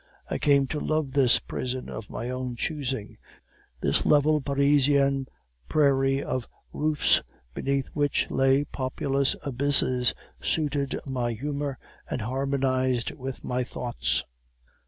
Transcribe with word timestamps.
I 0.31 0.39
came 0.39 0.65
to 0.69 0.79
love 0.79 1.11
this 1.11 1.37
prison 1.37 1.87
of 1.87 2.09
my 2.09 2.31
own 2.31 2.55
choosing. 2.55 3.19
This 3.81 4.03
level 4.03 4.41
Parisian 4.41 5.27
prairie 5.69 6.23
of 6.23 6.47
roofs, 6.73 7.21
beneath 7.53 7.85
which 7.89 8.31
lay 8.31 8.63
populous 8.65 9.35
abysses, 9.43 10.15
suited 10.41 10.99
my 11.05 11.33
humor, 11.33 11.77
and 12.09 12.19
harmonized 12.21 13.11
with 13.11 13.43
my 13.43 13.63
thoughts. 13.63 14.25